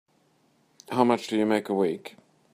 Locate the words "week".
1.75-2.15